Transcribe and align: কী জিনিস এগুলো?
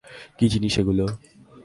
কী 0.37 0.45
জিনিস 0.49 0.73
এগুলো? 0.81 1.05